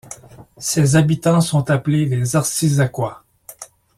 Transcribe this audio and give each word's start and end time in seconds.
Ses 0.57 0.95
habitants 0.95 1.41
sont 1.41 1.69
appelés 1.69 2.07
les 2.07 2.35
Arcizacois. 2.35 3.23